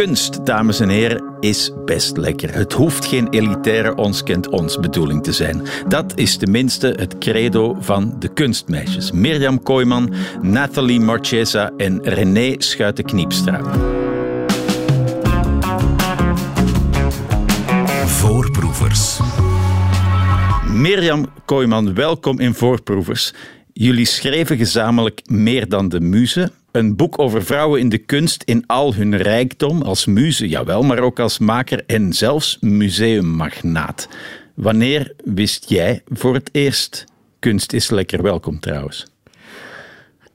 [0.00, 2.54] Kunst, dames en heren, is best lekker.
[2.54, 5.62] Het hoeft geen elitaire ons kent ons bedoeling te zijn.
[5.88, 9.12] Dat is tenminste het credo van de kunstmeisjes.
[9.12, 13.60] Mirjam Kooijman, Nathalie Marchesa en René Schuiten-Kniepstra.
[18.06, 19.20] Voorproevers.
[20.72, 23.32] Mirjam Kooijman, welkom in Voorproevers.
[23.72, 26.52] Jullie schreven gezamenlijk Meer dan de Muze.
[26.72, 29.82] Een boek over vrouwen in de kunst in al hun rijkdom.
[29.82, 34.08] Als muze, jawel, maar ook als maker en zelfs museummagnaat.
[34.54, 37.04] Wanneer wist jij voor het eerst
[37.38, 39.06] kunst is lekker welkom trouwens?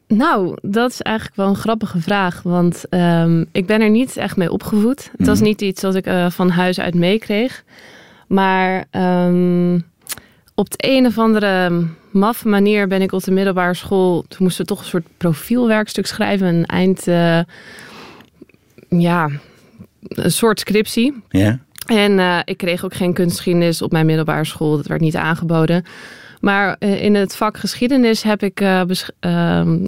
[0.08, 2.42] Nou, dat is eigenlijk wel een grappige vraag.
[2.42, 5.12] Want ehm, ik ben er niet echt mee opgevoed.
[5.18, 7.64] Het was niet iets wat ik uh, van huis uit meekreeg.
[8.28, 9.84] Maar um,
[10.56, 11.86] op de een of andere
[12.16, 14.26] maffe manier ben ik op de middelbare school.
[14.28, 16.48] Toen moesten we toch een soort profielwerkstuk schrijven.
[16.48, 17.08] Een eind.
[17.08, 17.40] Uh,
[18.90, 19.30] ja,
[20.08, 21.24] een soort scriptie.
[21.30, 21.60] Ja.
[21.86, 24.78] En uh, ik kreeg ook geen kunstgeschiedenis op mijn middelbare school.
[24.78, 25.86] Dat werd niet aangeboden.
[26.40, 29.86] Maar uh, in het vak geschiedenis heb ik ehm,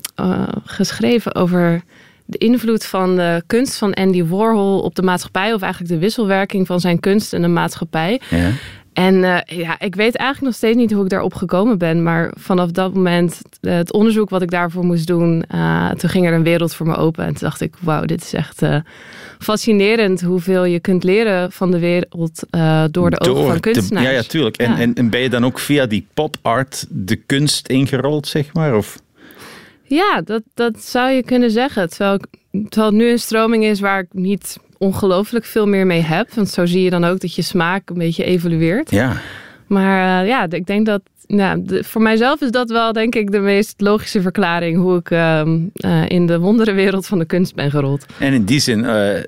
[0.66, 1.82] geschreven over
[2.26, 5.54] de invloed van de kunst van Andy Warhol op de maatschappij.
[5.54, 8.22] Of eigenlijk de wisselwerking van zijn kunst en de maatschappij.
[8.30, 8.50] Ja.
[8.98, 12.04] En uh, ja, ik weet eigenlijk nog steeds niet hoe ik daarop gekomen ben.
[12.04, 16.26] Maar vanaf dat moment, uh, het onderzoek wat ik daarvoor moest doen, uh, toen ging
[16.26, 17.26] er een wereld voor me open.
[17.26, 18.62] En toen dacht ik, wauw, dit is echt
[19.40, 22.44] fascinerend hoeveel je kunt leren van de wereld
[22.92, 24.06] door de ogen van kunstenaars.
[24.06, 24.58] De, ja, ja, tuurlijk.
[24.58, 28.54] En, en, en ben je dan ook via die pop art de kunst ingerold, zeg
[28.54, 28.76] maar?
[28.76, 29.00] Of?
[29.84, 31.90] Ja, dat, dat zou je kunnen zeggen.
[31.90, 32.20] Terwijl,
[32.52, 36.34] terwijl het nu een stroming is waar ik niet ongelooflijk veel meer mee heb.
[36.34, 38.92] Want zo zie je dan ook dat je smaak een beetje evolueert.
[38.92, 39.18] Ja.
[39.68, 43.32] Maar uh, ja, ik denk dat nou, de, voor mijzelf is dat wel denk ik
[43.32, 45.42] de meest logische verklaring hoe ik uh,
[45.74, 48.06] uh, in de wonderenwereld van de kunst ben gerold.
[48.18, 48.82] En in die zin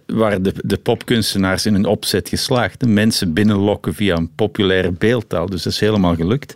[0.05, 2.79] waren de, de popkunstenaars in hun opzet geslaagd.
[2.79, 5.45] De mensen binnenlokken via een populaire beeldtaal.
[5.45, 6.55] Dus dat is helemaal gelukt.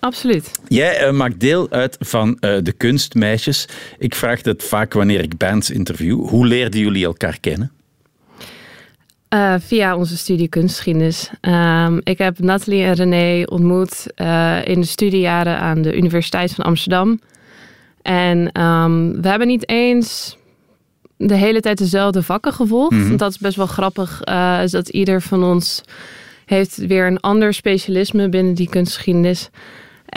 [0.00, 0.50] Absoluut.
[0.68, 3.68] Jij maakt deel uit van de kunstmeisjes.
[3.98, 6.28] Ik vraag dat vaak wanneer ik bands interview.
[6.28, 7.70] Hoe leerden jullie elkaar kennen?
[9.34, 11.30] Uh, via onze studie kunstgeschiedenis.
[11.40, 16.64] Um, ik heb Nathalie en René ontmoet uh, in de studiejaren aan de Universiteit van
[16.64, 17.20] Amsterdam.
[18.02, 20.36] En um, we hebben niet eens
[21.16, 22.92] de hele tijd dezelfde vakken gevolgd.
[22.92, 23.16] Mm -hmm.
[23.16, 25.82] Dat is best wel grappig, uh, is dat ieder van ons
[26.44, 29.50] heeft weer een ander specialisme binnen die kunstgeschiedenis.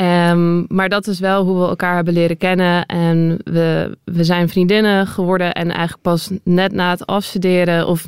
[0.02, 2.86] Um, maar dat is wel hoe we elkaar hebben leren kennen.
[2.86, 5.54] En we, we zijn vriendinnen geworden.
[5.54, 8.08] En eigenlijk pas net na het afstuderen, of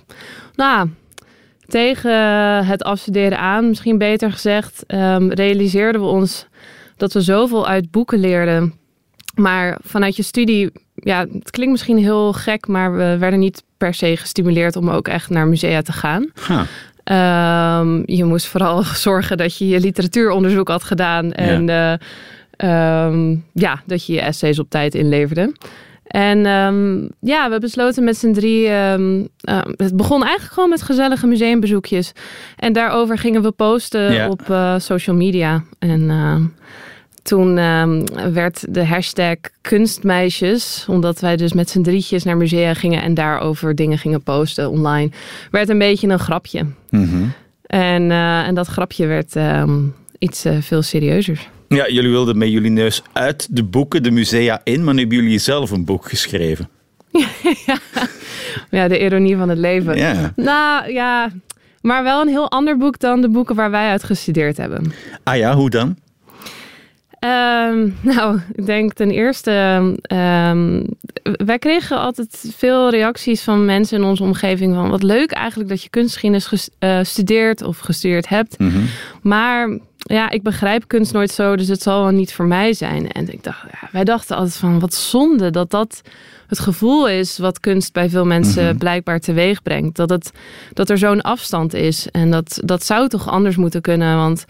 [0.57, 0.89] nou,
[1.67, 2.11] tegen
[2.65, 6.47] het afstuderen aan, misschien beter gezegd, um, realiseerden we ons
[6.97, 8.73] dat we zoveel uit boeken leerden.
[9.35, 13.93] Maar vanuit je studie, ja, het klinkt misschien heel gek, maar we werden niet per
[13.93, 16.31] se gestimuleerd om ook echt naar musea te gaan.
[16.47, 16.61] Huh.
[17.11, 21.99] Um, je moest vooral zorgen dat je je literatuuronderzoek had gedaan en ja,
[22.57, 25.53] uh, um, ja dat je je essays op tijd inleverde.
[26.07, 28.69] En um, ja, we besloten met z'n drie.
[28.69, 32.11] Um, uh, het begon eigenlijk gewoon met gezellige museumbezoekjes.
[32.55, 34.29] En daarover gingen we posten Ja.
[34.29, 35.63] op uh, social media.
[35.79, 36.35] En uh,
[37.21, 38.03] toen um,
[38.33, 43.75] werd de hashtag kunstmeisjes, omdat wij dus met z'n drietjes naar musea gingen en daarover
[43.75, 45.09] dingen gingen posten online,
[45.51, 46.65] werd een beetje een grapje.
[46.89, 47.23] Mhm.
[47.65, 49.35] En, uh, en dat grapje werd
[50.19, 51.49] iets uh, veel serieuzer.
[51.67, 55.17] Ja, jullie wilden met jullie neus uit de boeken, de musea in, maar nu hebben
[55.17, 56.69] jullie zelf een boek geschreven.
[57.65, 57.77] ja.
[58.69, 59.97] ja, de ironie van het leven.
[59.97, 60.33] Ja.
[60.35, 61.31] Nou ja,
[61.81, 64.91] maar wel een heel ander boek dan de boeken waar wij uit gestudeerd hebben.
[65.23, 65.95] Ah ja, hoe dan?
[67.19, 69.51] Um, nou, ik denk ten eerste,
[70.13, 70.85] um,
[71.21, 75.83] wij kregen altijd veel reacties van mensen in onze omgeving van wat leuk eigenlijk dat
[75.83, 76.45] je kunstgeschiedenis
[76.79, 78.59] gestudeerd of gestudeerd hebt.
[78.59, 78.85] Mm -hmm.
[79.21, 83.11] Maar ja, ik begrijp kunst nooit zo, dus het zal wel niet voor mij zijn.
[83.11, 86.01] En ik dacht, ja, wij dachten altijd van wat zonde dat dat
[86.47, 88.77] het gevoel is wat kunst bij veel mensen mm -hmm.
[88.77, 89.95] blijkbaar teweeg brengt.
[89.95, 90.31] Dat, het,
[90.73, 92.07] dat er zo'n afstand is.
[92.11, 94.45] En dat, dat zou toch anders moeten kunnen, want...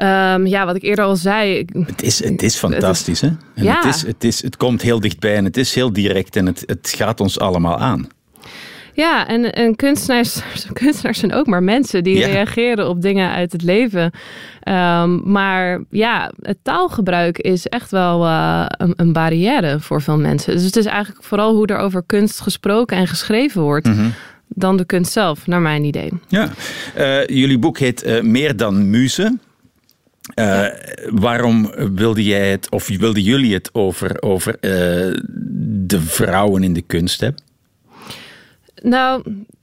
[0.00, 1.64] Um, ja, wat ik eerder al zei.
[1.86, 3.28] Het is, het is fantastisch, hè?
[3.54, 3.76] En ja.
[3.76, 6.62] het, is, het, is, het komt heel dichtbij en het is heel direct en het,
[6.66, 8.08] het gaat ons allemaal aan.
[9.00, 10.40] Ja, en, en kunstenaars,
[10.72, 12.26] kunstenaars zijn ook maar mensen die Ja.
[12.26, 14.02] reageren op dingen uit het leven.
[14.68, 20.52] Um, maar ja, het taalgebruik is echt wel uh, een, een barrière voor veel mensen.
[20.54, 23.86] Dus het is eigenlijk vooral hoe er over kunst gesproken en geschreven wordt.
[23.86, 24.08] Mhm.
[24.48, 26.12] Dan de kunst zelf, naar mijn idee.
[26.28, 26.48] Ja,
[26.98, 29.22] uh, jullie boek heet uh, Meer dan Muze.
[29.22, 30.74] Uh, ja.
[31.10, 37.20] Waarom wilde jij het, of wilden jullie het over, over de vrouwen in de kunst
[37.20, 37.42] hebben?
[38.82, 39.22] Nou,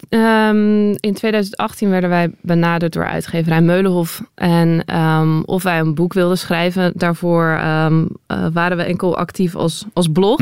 [0.10, 4.22] ehm, in 2018 werden wij benaderd door uitgeverij Meulenhof.
[4.36, 6.92] En ehm, of wij een boek wilden schrijven.
[6.96, 10.40] Daarvoor ehm, eh, waren we enkel actief als, als blog.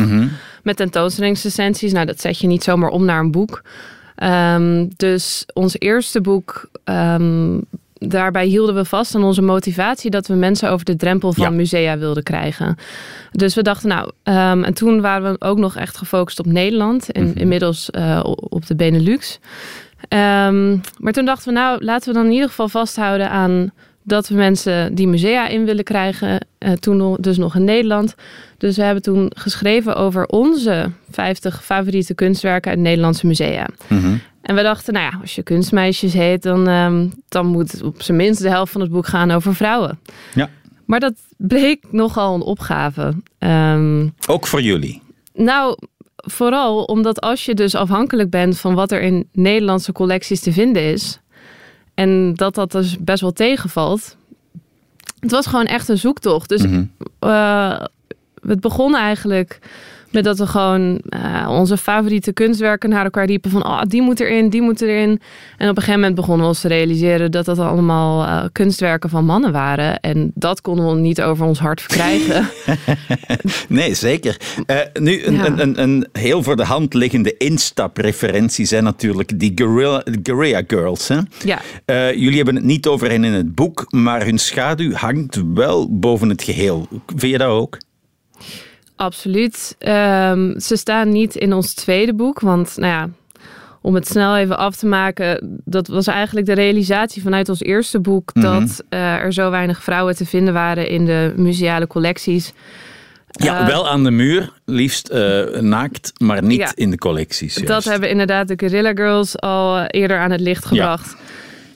[0.63, 1.91] Met tentoonstellingsrecensies.
[1.91, 3.61] Nou, dat zet je niet zomaar om naar een boek.
[4.95, 6.69] Dus ons eerste boek
[8.07, 11.49] daarbij hielden we vast aan onze motivatie dat we mensen over de drempel van Ja.
[11.49, 12.75] musea wilden krijgen.
[13.31, 17.11] Dus we dachten, nou, ehm, en toen waren we ook nog echt gefocust op Nederland,
[17.11, 17.37] en Mhm.
[17.37, 18.19] inmiddels eh,
[18.49, 19.39] op de Benelux.
[20.07, 23.71] Ehm, maar toen dachten we, nou, laten we dan in ieder geval vasthouden aan
[24.03, 26.47] dat we mensen die musea in willen krijgen.
[26.57, 28.15] eh, toen dus nog in Nederland.
[28.57, 33.67] Dus we hebben toen geschreven over onze 50 favoriete kunstwerken uit Nederlandse musea.
[33.87, 34.15] Mhm.
[34.45, 38.01] En we dachten, nou ja, als je kunstmeisjes heet, dan, ehm, dan moet het op
[38.01, 39.99] zijn minst de helft van het boek gaan over vrouwen.
[40.33, 40.49] Ja.
[40.85, 43.13] Maar dat bleek nogal een opgave.
[43.37, 45.01] Ehm, Ook voor jullie.
[45.33, 45.77] nou,
[46.15, 50.83] vooral omdat als je dus afhankelijk bent van wat er in Nederlandse collecties te vinden
[50.83, 51.19] is.
[51.93, 54.17] En dat dat dus best wel tegenvalt.
[55.19, 56.49] Het was gewoon echt een zoektocht.
[56.49, 56.63] Dus
[57.19, 57.79] eh,
[58.47, 59.59] het begon eigenlijk
[60.15, 64.19] met dat we gewoon eh, onze favoriete kunstwerken naar elkaar riepen van oh, die moet
[64.19, 65.09] erin, die moet erin.
[65.57, 69.09] En op een gegeven moment begonnen we ons te realiseren dat dat allemaal eh, kunstwerken
[69.09, 69.99] van mannen waren.
[69.99, 72.49] En dat konden we niet over ons hart verkrijgen.
[73.67, 74.37] Nee, zeker.
[74.65, 75.45] Eh, nu, een, Ja.
[75.45, 81.07] een, een, een heel voor de hand liggende instapreferentie zijn natuurlijk die guerrilla, guerrilla girls.
[81.07, 81.19] Hè?
[81.43, 81.59] ja.
[82.11, 86.29] Jullie hebben het niet over hen in het boek, maar hun schaduw hangt wel boven
[86.29, 86.87] het geheel.
[87.15, 87.77] Vind je dat ook?
[88.95, 89.75] Absoluut.
[89.79, 93.09] Ehm, ze staan niet in ons tweede boek, want nou ja,
[93.81, 97.99] om het snel even af te maken, dat was eigenlijk de realisatie vanuit ons eerste
[97.99, 98.45] boek Mhm.
[98.45, 102.53] dat eh, er zo weinig vrouwen te vinden waren in de museale collecties.
[103.31, 106.71] Ja, Eh, wel aan de muur, liefst eh, naakt, maar niet Ja.
[106.75, 107.55] in de collecties.
[107.55, 111.15] Dat hebben inderdaad de Guerrilla Girls al eerder aan het licht gebracht.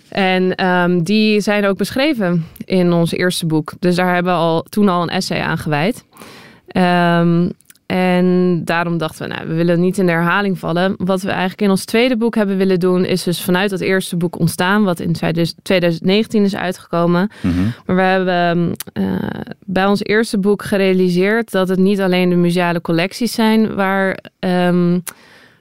[0.09, 3.73] En ehm, die zijn ook beschreven in ons eerste boek.
[3.79, 6.03] Dus daar hebben we al, toen al een essay aan gewijd.
[6.71, 7.49] Ehm,
[7.85, 10.95] en daarom dachten we, nou, we willen niet in de herhaling vallen.
[10.97, 14.17] Wat we eigenlijk in ons tweede boek hebben willen doen, is dus vanuit dat eerste
[14.17, 15.15] boek ontstaan, wat in
[15.61, 17.29] 2019 is uitgekomen.
[17.41, 17.63] Mhm.
[17.85, 19.03] Maar we hebben eh,
[19.65, 24.99] bij ons eerste boek gerealiseerd dat het niet alleen de museale collecties zijn waar ehm,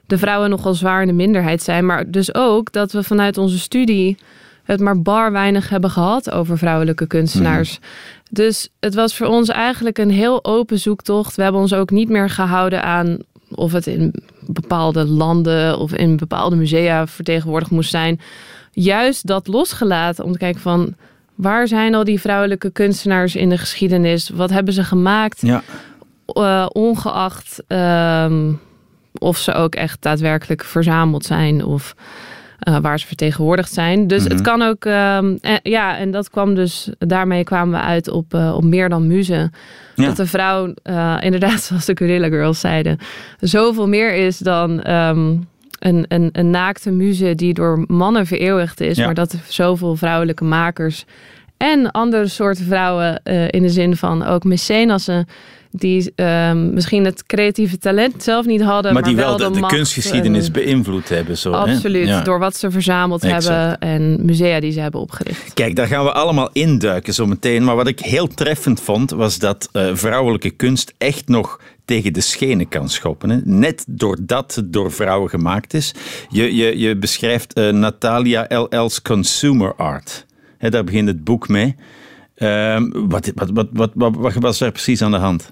[0.05, 3.59] de vrouwen nogal zwaar in de minderheid zijn, maar dus ook dat we vanuit onze
[3.59, 4.17] studie
[4.71, 7.79] het maar bar weinig hebben gehad over vrouwelijke kunstenaars.
[8.31, 11.35] Dus het was voor ons eigenlijk een heel open zoektocht.
[11.35, 13.17] We hebben ons ook niet meer gehouden aan
[13.49, 18.19] of het in bepaalde landen of in bepaalde musea vertegenwoordigd moest zijn.
[18.71, 20.95] Juist dat losgelaten om te kijken van
[21.35, 24.29] waar zijn al die vrouwelijke kunstenaars in de geschiedenis?
[24.29, 25.41] Wat hebben ze gemaakt?
[25.41, 25.63] Ja.
[26.25, 28.51] eh, ongeacht ehm,
[29.17, 31.95] of ze ook echt daadwerkelijk verzameld zijn of
[32.59, 34.07] eh, waar ze vertegenwoordigd zijn.
[34.07, 34.31] Dus Mhm.
[34.31, 38.33] het kan ook, ehm, en, ja, en dat kwam dus, daarmee kwamen we uit op,
[38.33, 39.51] eh, op meer dan muze.
[39.95, 40.05] Ja.
[40.05, 42.97] Dat de vrouw, eh, inderdaad, zoals de Guerrilla Girls zeiden,
[43.39, 45.35] zoveel meer is dan ehm,
[45.79, 49.05] een, een, een naakte muze die door mannen vereeuwigd is, Ja.
[49.05, 51.05] maar dat er zoveel vrouwelijke makers
[51.57, 55.27] en andere soorten vrouwen eh, in de zin van ook mecenassen
[55.71, 60.45] die ehm, misschien het creatieve talent zelf niet hadden, Maar maar, die wel de, kunstgeschiedenis
[60.45, 61.37] en- beïnvloed hebben.
[61.37, 61.57] Zo, hè?
[61.57, 62.21] Absoluut, Ja.
[62.21, 63.47] door wat ze verzameld Exact.
[63.47, 65.53] hebben en musea die ze hebben opgericht.
[65.53, 67.63] Kijk, daar gaan we allemaal induiken zo meteen.
[67.63, 72.21] Maar wat ik heel treffend vond, was dat eh, vrouwelijke kunst echt nog tegen de
[72.21, 73.29] schenen kan schoppen.
[73.29, 73.37] Hè?
[73.43, 75.93] Net doordat het door vrouwen gemaakt is.
[76.29, 80.25] Je, je, je beschrijft eh, Natalia LL's Consumer Art.
[80.59, 81.75] Daar begint het boek mee.
[82.35, 85.49] Ehm, wat, wat, wat, wat, wat, wat was er precies aan de hand?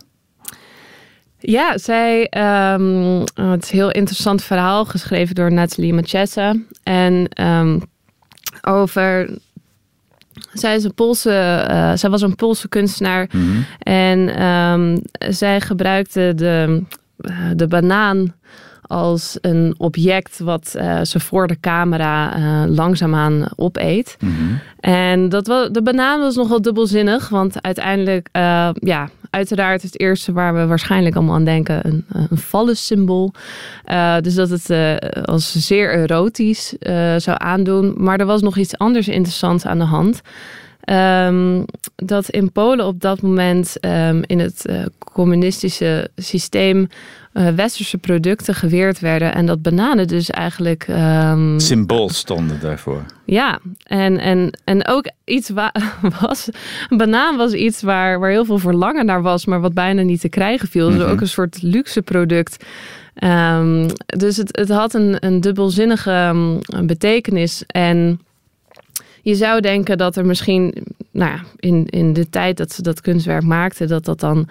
[1.40, 6.56] Ja, zij, ehm, het is een heel interessant verhaal geschreven door Nathalie Machessa.
[6.84, 7.80] En ehm,
[8.62, 9.30] over,
[10.54, 13.30] zij, is een Poolse, eh, zij was een Poolse kunstenaar.
[13.80, 14.98] En ehm,
[15.34, 16.84] zij gebruikte de,
[17.18, 18.36] eh, de banaan
[18.82, 24.18] als een object wat eh, ze voor de camera eh, langzaamaan opeet.
[24.80, 28.30] En dat was, de banaan was nogal dubbelzinnig, want uiteindelijk,
[28.74, 33.34] ja, uiteraard het eerste waar we waarschijnlijk allemaal aan denken, een, een fallus-symbool.
[33.84, 37.94] Eh, dus dat het eh, als zeer erotisch eh, zou aandoen.
[37.98, 40.22] Maar er was nog iets anders interessants aan de hand.
[40.88, 41.64] Ehm,
[41.96, 46.88] dat in Polen op dat moment ehm, in het eh, communistische systeem
[47.34, 49.34] eh, westerse producten geweerd werden.
[49.34, 53.06] En dat bananen dus eigenlijk ehm, Symbool stonden daarvoor.
[53.26, 55.74] ja, en, en, en ook iets wa-
[56.22, 56.50] was.
[56.90, 60.22] Een banaan was iets waar, waar heel veel verlangen naar was, maar wat bijna niet
[60.22, 60.90] te krijgen viel.
[60.90, 62.66] Dus ook een soort luxe product.
[64.06, 67.64] Dus het, het had een, een dubbelzinnige um, betekenis.
[67.68, 68.20] En
[69.28, 70.74] je zou denken dat er misschien,
[71.12, 74.48] nou ja, in, in de tijd dat ze dat kunstwerk maakten, dat dat dan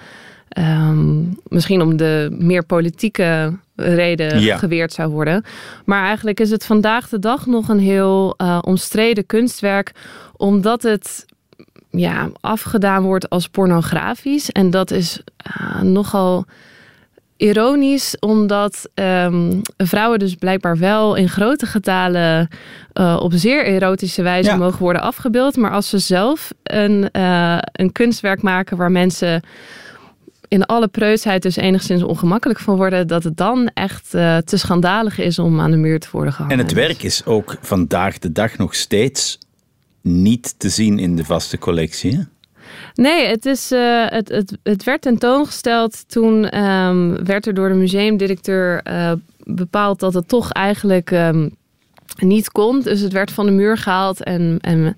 [0.59, 4.57] um, misschien om de meer politieke reden Ja.
[4.57, 5.45] geweerd zou worden.
[5.85, 9.93] Maar eigenlijk is het vandaag de dag nog een heel uh, omstreden kunstwerk,
[10.37, 11.27] omdat het
[11.91, 14.51] ja, afgedaan wordt als pornografisch.
[14.51, 15.21] En dat is
[15.61, 16.45] uh, nogal
[17.37, 22.49] ironisch, omdat um, vrouwen dus blijkbaar wel in grote getalen
[22.95, 24.57] uh, op zeer erotische wijze Ja.
[24.57, 25.57] mogen worden afgebeeld.
[25.57, 29.43] Maar als ze zelf een, uh, een kunstwerk maken waar mensen
[30.49, 35.19] in alle preutsheid dus enigszins ongemakkelijk van worden, dat het dan echt uh, te schandalig
[35.19, 36.59] is om aan de muur te worden gehangen.
[36.59, 39.39] En het werk is ook vandaag de dag nog steeds
[40.03, 42.17] niet te zien in de vaste collectie.
[42.17, 42.23] Hè?
[42.95, 46.09] Nee, het, is, uh, het, het, het werd tentoongesteld.
[46.09, 49.13] Toen um, werd er door de museumdirecteur uh,
[49.45, 51.57] bepaald dat het toch eigenlijk um,
[52.17, 52.81] niet kon.
[52.81, 54.23] Dus het werd van de muur gehaald.
[54.23, 54.97] En, en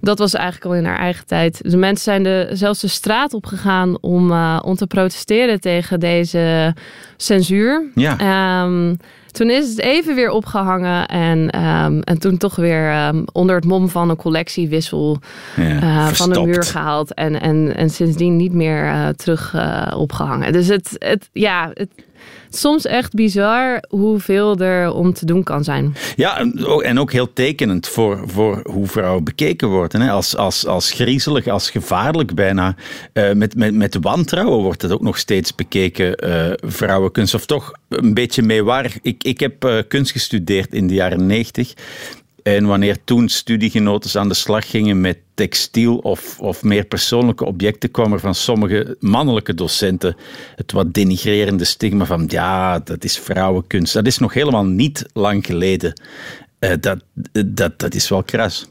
[0.00, 1.70] dat was eigenlijk al in haar eigen tijd.
[1.70, 6.00] De mensen zijn de, zelfs de straat op gegaan om, uh, om te protesteren tegen
[6.00, 6.74] deze
[7.16, 7.90] censuur.
[7.94, 8.62] Ja.
[8.64, 8.96] Um,
[9.38, 13.64] toen is het even weer opgehangen en, um, en toen toch weer um, onder het
[13.64, 15.18] mom van een collectiewissel
[15.56, 17.14] ja, uh, van de muur gehaald.
[17.14, 20.52] En, en, en sindsdien niet meer uh, terug uh, opgehangen.
[20.52, 21.90] Dus het, het, ja, het,
[22.50, 25.94] soms echt bizar hoeveel er om te doen kan zijn.
[26.16, 26.38] Ja,
[26.82, 30.00] en ook heel tekenend voor, voor hoe vrouwen bekeken worden.
[30.00, 30.10] Hè?
[30.10, 32.74] Als, als, als griezelig, als gevaarlijk bijna.
[33.12, 37.34] Uh, met, met, met wantrouwen wordt het ook nog steeds bekeken, uh, vrouwenkunst.
[37.34, 38.98] Of toch een beetje meewarig.
[39.02, 41.74] Ik, ik heb uh, kunst gestudeerd in de jaren negentig.
[42.42, 47.90] En wanneer toen studiegenoten aan de slag gingen met textiel of, of meer persoonlijke objecten,
[47.90, 50.16] kwam er van sommige mannelijke docenten
[50.56, 53.94] het wat denigrerende stigma van ja, dat is vrouwenkunst.
[53.94, 56.00] Dat is nog helemaal niet lang geleden.
[56.60, 56.98] Uh, dat,
[57.46, 58.68] dat, dat is wel kras.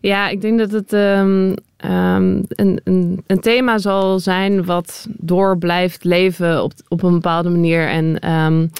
[0.00, 2.80] Ja, ik denk dat het um, um, een,
[3.26, 7.88] een, thema zal zijn wat door blijft leven op, op een bepaalde manier.
[7.88, 8.70] En um,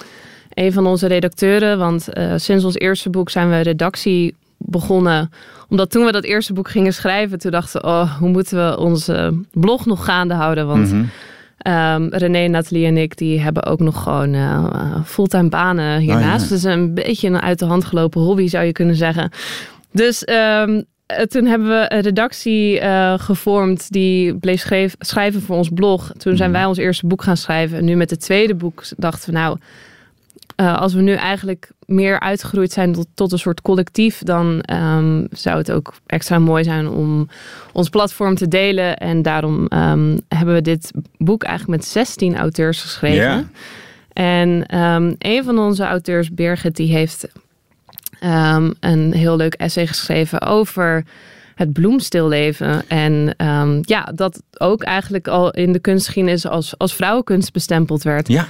[0.53, 5.29] een van onze redacteuren, want uh, sinds ons eerste boek zijn we redactie begonnen.
[5.69, 8.77] Omdat toen we dat eerste boek gingen schrijven, toen dachten we, oh, hoe moeten we
[8.77, 10.67] onze blog nog gaande houden?
[10.67, 16.43] Want um, René, Nathalie en ik, die hebben ook nog gewoon uh, fulltime banen hiernaast.
[16.43, 16.55] Oh, ja.
[16.55, 19.31] Dus een beetje een uit de hand gelopen hobby, zou je kunnen zeggen.
[19.91, 20.85] Dus um,
[21.27, 26.11] toen hebben we een redactie uh, gevormd die bleef schreef, schrijven voor ons blog.
[26.17, 27.77] Toen zijn wij ons eerste boek gaan schrijven.
[27.77, 29.57] En nu met het tweede boek dachten we, nou,
[30.61, 35.27] uh, als we nu eigenlijk meer uitgegroeid zijn tot, tot een soort collectief, dan um,
[35.31, 37.29] zou het ook extra mooi zijn om
[37.73, 38.97] ons platform te delen.
[38.97, 43.51] En daarom um, hebben we dit boek eigenlijk met 16 auteurs geschreven.
[44.13, 47.27] En um, een van onze auteurs, Birgit, die heeft
[48.79, 51.03] een heel leuk essay geschreven over
[51.55, 52.87] het bloemstilleven.
[52.87, 58.27] En um, ja, dat ook eigenlijk al in de kunstgeschiedenis als, als vrouwenkunst bestempeld werd.
[58.27, 58.47] Ja.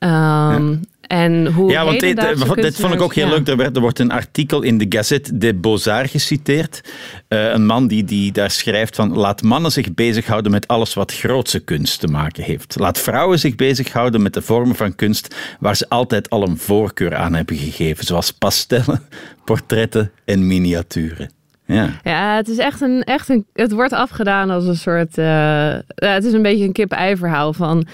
[0.00, 0.78] Um, ja.
[1.08, 2.20] En hoe ja, want dit,
[2.54, 3.32] dit vond ik ook heel ja.
[3.32, 3.48] leuk.
[3.48, 6.80] Er, werd, er, wordt een artikel in de Gazette des Beaux-Arts geciteerd.
[7.28, 9.16] Uh, een man die, die daar schrijft van...
[9.16, 12.76] Laat mannen zich bezighouden met alles wat grootse kunst te maken heeft.
[12.78, 15.36] Laat vrouwen zich bezighouden met de vormen van kunst...
[15.60, 18.04] waar ze altijd al een voorkeur aan hebben gegeven.
[18.04, 19.02] Zoals pastellen,
[19.44, 21.30] portretten en miniaturen.
[21.66, 21.90] Ja.
[22.02, 23.46] ja, het is echt een, echt een.
[23.52, 25.18] Het wordt afgedaan als een soort.
[25.18, 27.86] Uh, ja, het is een beetje een kip-ei verhaal van.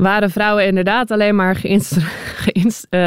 [0.00, 1.56] Waren vrouwen inderdaad alleen maar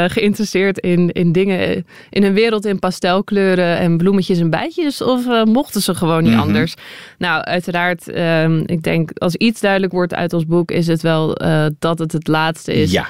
[0.08, 5.02] geïnteresseerd in, in dingen, in een wereld in pastelkleuren en bloemetjes en bijtjes?
[5.02, 6.46] Of uh, mochten ze gewoon niet mm-hmm.
[6.46, 6.74] anders?
[7.18, 11.42] Nou, uiteraard, um, ik denk als iets duidelijk wordt uit ons boek, is het wel
[11.42, 12.92] uh, dat het het laatste is.
[12.92, 13.06] Ja.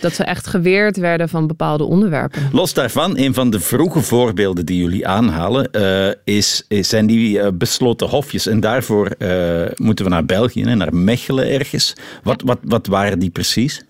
[0.00, 2.48] Dat ze echt geweerd werden van bepaalde onderwerpen.
[2.52, 7.48] Los daarvan, een van de vroege voorbeelden die jullie aanhalen, uh, is, zijn die uh,
[7.54, 8.46] besloten hofjes.
[8.46, 11.94] En daarvoor uh, moeten we naar België, hè, naar Mechelen ergens.
[12.22, 13.82] Wat, wat, wat waren die precies?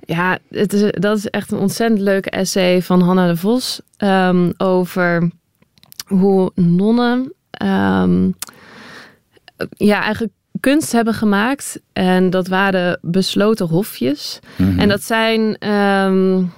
[0.00, 3.80] Ja, het is, dat is echt een ontzettend leuke essay van Hanna de Vos.
[3.98, 5.30] Um, over
[6.06, 8.34] hoe nonnen um,
[9.68, 11.80] ja, eigenlijk kunst hebben gemaakt.
[11.92, 14.38] En dat waren besloten hofjes.
[14.56, 14.78] Mm-hmm.
[14.78, 16.52] En dat zijn, um,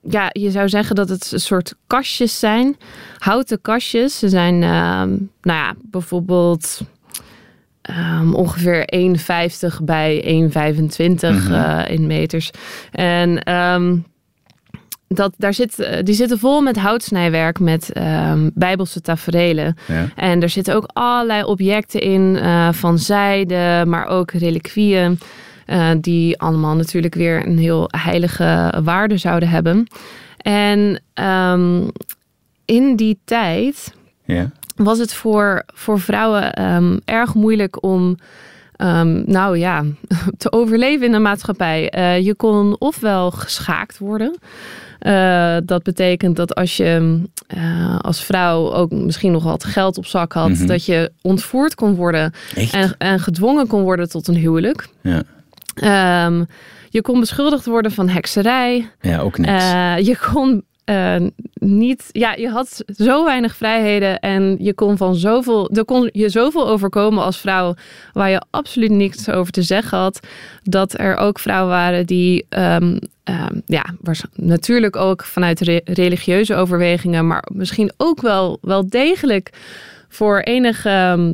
[0.00, 2.76] ja, je zou zeggen dat het een soort kastjes zijn.
[3.18, 4.18] Houten kastjes.
[4.18, 6.80] Ze zijn, um, nou ja, bijvoorbeeld
[7.90, 8.88] um, ongeveer
[9.70, 11.52] 1,50 bij 1,25 mm-hmm.
[11.52, 12.50] uh, in meters.
[12.90, 13.42] En
[15.14, 19.76] dat, daar zit, die zitten vol met houtsnijwerk, met um, bijbelse taferelen.
[19.86, 20.08] Ja.
[20.16, 25.18] En er zitten ook allerlei objecten in, uh, van zijde, maar ook reliquieën.
[25.66, 29.86] Uh, die allemaal natuurlijk weer een heel heilige waarde zouden hebben.
[30.36, 31.90] En um,
[32.64, 34.50] in die tijd Ja.
[34.76, 38.16] was het voor, voor vrouwen ehm, erg moeilijk om.
[38.76, 39.84] ehm, nou ja,
[40.38, 41.90] te overleven in de maatschappij.
[41.90, 44.38] Eh, je kon ofwel geschaakt worden.
[45.00, 50.06] Eh, dat betekent dat als je eh, als vrouw ook misschien nog wat geld op
[50.06, 50.66] zak had, Mhm.
[50.66, 52.32] dat je ontvoerd kon worden
[52.72, 54.88] en, en gedwongen kon worden tot een huwelijk.
[55.02, 55.22] Ja.
[55.74, 56.44] Ehm,
[56.88, 58.90] je kon beschuldigd worden van hekserij.
[59.00, 59.50] ja, ook niks.
[59.62, 61.16] Eh, je kon eh,
[61.54, 66.28] niet, ja, je had zo weinig vrijheden en je kon van zoveel, er kon je
[66.28, 67.74] zoveel overkomen als vrouw
[68.12, 70.20] waar je absoluut niks over te zeggen had,
[70.62, 73.84] dat er ook vrouwen waren die, ehm, ehm, ja,
[74.34, 79.50] natuurlijk ook vanuit re- religieuze overwegingen, maar misschien ook wel, wel degelijk
[80.08, 80.88] voor enige.
[80.88, 81.32] ehm,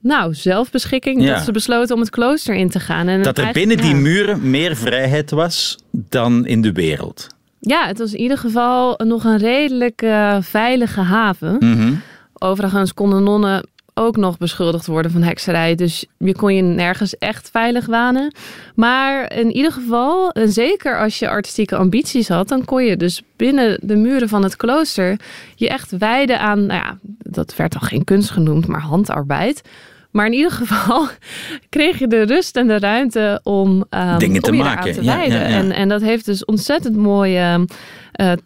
[0.00, 1.22] nou, zelfbeschikking.
[1.22, 1.34] Ja.
[1.34, 3.08] Dat ze besloten om het klooster in te gaan.
[3.08, 7.26] En dat er binnen die muren meer vrijheid was dan in de wereld.
[7.60, 11.56] Ja, het was in ieder geval nog een redelijk eh, veilige haven.
[11.60, 11.94] Mhm.
[12.38, 13.62] Overigens konden nonnen
[13.98, 15.74] ook nog beschuldigd worden van hekserij.
[15.74, 18.34] Dus je kon je nergens echt veilig wanen.
[18.74, 22.48] Maar in ieder geval, en zeker als je artistieke ambities had...
[22.48, 25.20] dan kon je dus binnen de muren van het klooster...
[25.54, 28.66] je echt wijden aan, nou ja, dat werd dan geen kunst genoemd...
[28.66, 29.62] maar handarbeid.
[30.10, 31.06] Maar in ieder geval
[31.68, 34.92] kreeg je de rust en de ruimte om, ehm, Dingen te om maken.
[34.92, 35.38] te Ja, wijden.
[35.40, 35.56] ja, ja.
[35.56, 37.66] En, en dat heeft dus ontzettend mooie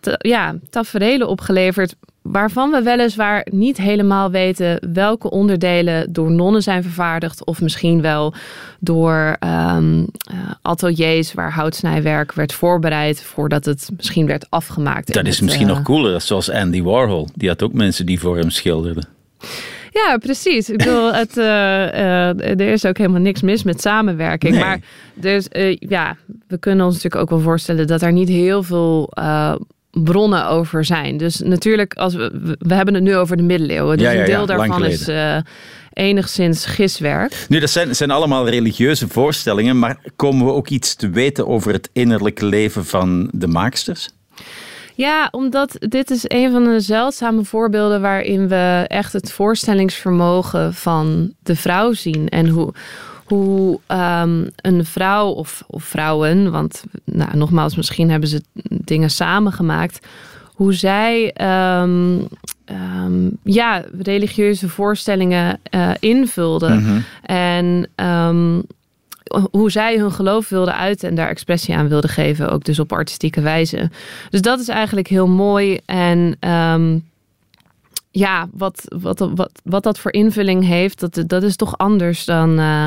[0.01, 1.95] ta- ja, taferelen opgeleverd.
[2.23, 7.45] Waarvan we weliswaar niet helemaal weten welke onderdelen door nonnen zijn vervaardigd.
[7.45, 8.35] Of misschien wel
[8.81, 10.01] door ehm,
[10.31, 15.13] eh, ateliers waar houtsnijwerk werd voorbereid voordat het misschien werd afgemaakt.
[15.13, 17.29] Dat is het, misschien eh, nog cooler, zoals Andy Warhol.
[17.35, 19.09] Die had ook mensen die voor hem schilderden.
[19.93, 20.71] Ja, precies.
[20.71, 24.53] Ik bedoel, het, eh, eh, er is ook helemaal niks mis met samenwerking.
[24.55, 24.63] Nee.
[24.65, 24.79] Maar
[25.15, 26.17] dus, eh, ja,
[26.49, 29.11] we kunnen ons natuurlijk ook wel voorstellen dat er niet heel veel
[29.91, 31.17] bronnen over zijn.
[31.17, 33.97] Dus natuurlijk, als we, we- hebben het nu over de middeleeuwen.
[33.97, 35.09] Dus Ja, ja, een deel daarvan is
[35.93, 37.47] enigszins giswerk.
[37.49, 41.73] Nu, dat zijn, zijn allemaal religieuze voorstellingen, maar komen we ook iets te weten over
[41.73, 44.09] het innerlijke leven van de maaksters?
[44.95, 51.33] Ja, omdat dit is een van de zeldzame voorbeelden waarin we echt het voorstellingsvermogen van
[51.43, 52.29] de vrouw zien.
[52.29, 52.73] En hoe,
[53.25, 60.07] hoe ehm, een vrouw of, of vrouwen, want nou, nogmaals, misschien hebben ze dingen samengemaakt.
[60.53, 62.19] Hoe zij ehm,
[62.65, 67.05] ehm, ja, religieuze voorstellingen eh, invulden.
[67.23, 68.61] En ehm,
[69.51, 72.93] hoe zij hun geloof wilden uiten en daar expressie aan wilden geven, ook dus op
[72.93, 73.91] artistieke wijze.
[74.31, 75.79] Dus dat is eigenlijk heel mooi.
[75.85, 76.99] En ehm,
[78.13, 82.59] ja, wat, wat, wat, wat dat voor invulling heeft, dat, dat is toch anders dan
[82.59, 82.85] eh,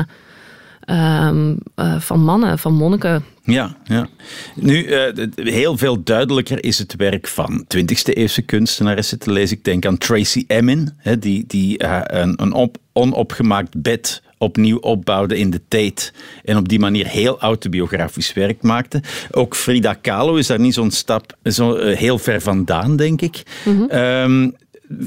[0.80, 3.24] ehm, eh, van mannen, van monniken.
[3.42, 4.06] Ja, ja.
[4.54, 9.56] Nu, eh, heel veel duidelijker is het werk van 20e eeuwse kunstenaressen te lezen.
[9.56, 15.38] Ik denk aan Tracy Emin, hè, die, die een, een op, onopgemaakt bed opnieuw opbouwde
[15.38, 16.10] in de Tate
[16.44, 19.02] en op die manier heel autobiografisch werk maakte.
[19.30, 23.42] Ook Frida Kahlo is daar niet zo'n stap zo, eh, heel ver vandaan, denk ik.
[23.88, 24.50] Ehm,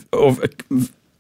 [0.10, 0.40] of,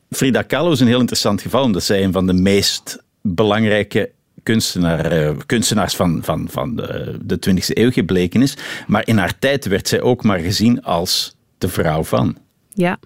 [0.09, 4.11] Frida Kahlo is een heel interessant geval, omdat zij een van de meest belangrijke
[4.43, 8.57] kunstenaar, eh, kunstenaars van, van, van de, de 20e eeuw gebleken is.
[8.87, 12.37] Maar in haar tijd werd zij ook maar gezien als de vrouw van.
[12.73, 12.99] Ja.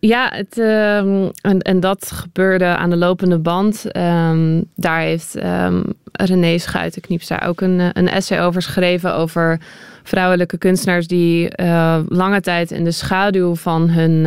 [0.00, 3.92] Ja, het, ehm, en, en dat gebeurde aan de lopende band.
[3.92, 9.14] Ehm, daar heeft ehm René Schuitenknieps daar ook een, eh, een essay over geschreven.
[9.14, 9.60] Over
[10.02, 14.22] vrouwelijke kunstenaars die eh, lange tijd in de schaduw van hun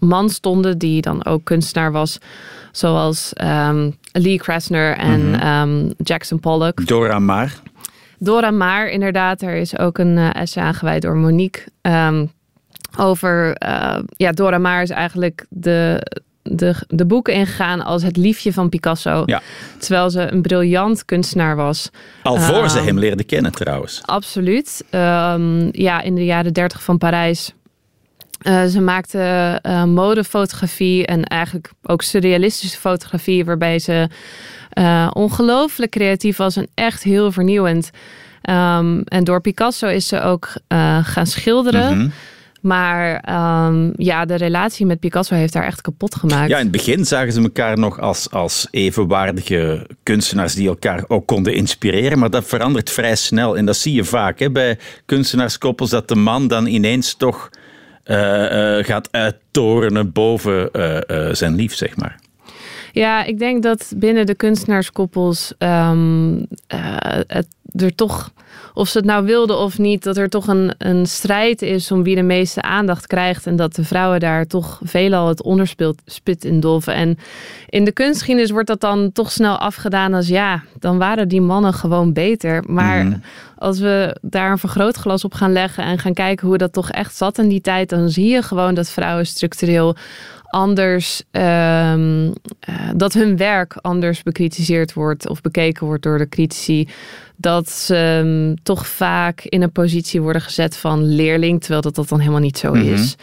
[0.00, 0.78] man stonden.
[0.78, 2.18] Die dan ook kunstenaar was.
[2.72, 3.32] Zoals
[4.12, 6.86] Lee Krasner en ehm, Jackson Pollock.
[6.86, 7.60] Dora Maar.
[8.22, 9.42] Dora Maar, inderdaad.
[9.42, 11.62] Er is ook een eh, essay aangeweid door Monique.
[12.98, 16.06] Over, eh, ja, Dora Maar is eigenlijk de,
[16.42, 19.22] de, de boeken ingegaan als het liefje van Picasso.
[19.26, 19.40] Ja.
[19.78, 21.90] Terwijl ze een briljant kunstenaar was.
[22.22, 24.00] Al voor ze Ehm, hem leerde kennen trouwens.
[24.04, 24.84] Absoluut.
[24.90, 27.52] Ehm, ja, in de jaren dertig van Parijs.
[28.40, 34.08] Eh, ze maakte eh, modefotografie en eigenlijk ook surrealistische fotografie, waarbij ze
[35.12, 37.90] ongelooflijk creatief was en echt heel vernieuwend.
[38.42, 40.52] Ehm, en door Picasso is ze ook
[41.02, 41.98] gaan schilderen.
[41.98, 42.08] Mhm.
[42.60, 46.50] Maar ehm, ja, de relatie met Picasso heeft haar echt kapot gemaakt.
[46.50, 51.26] Ja, in het begin zagen ze elkaar nog als, als evenwaardige kunstenaars die elkaar ook
[51.26, 52.18] konden inspireren.
[52.18, 53.56] Maar dat verandert vrij snel.
[53.56, 57.50] En dat zie je vaak hè, bij kunstenaarskoppels, dat de man dan ineens toch
[58.04, 62.18] eh, eh, gaat uittorenen boven eh, zijn lief, zeg maar.
[62.92, 66.96] Ja, ik denk dat binnen de kunstenaarskoppels ehm, eh,
[67.26, 67.46] het
[67.76, 68.32] er toch,
[68.74, 72.02] of ze het nou wilden of niet, dat er toch een, een strijd is om
[72.02, 73.46] wie de meeste aandacht krijgt.
[73.46, 76.94] En dat de vrouwen daar toch veelal het onderspit in dolven.
[76.94, 77.18] En
[77.68, 81.74] in de kunstgeschiedenis wordt dat dan toch snel afgedaan als ja, dan waren die mannen
[81.74, 82.64] gewoon beter.
[82.66, 83.18] Maar Mhm.
[83.56, 87.16] als we daar een vergrootglas op gaan leggen en gaan kijken hoe dat toch echt
[87.16, 89.96] zat in die tijd, dan zie je gewoon dat vrouwen structureel
[90.50, 92.30] anders, ehm,
[92.60, 96.88] eh, dat hun werk anders bekritiseerd wordt of bekeken wordt door de critici.
[97.40, 102.08] Dat ze ehm, toch vaak in een positie worden gezet van leerling, terwijl dat, dat
[102.08, 102.92] dan helemaal niet zo Mhm.
[102.92, 103.14] is.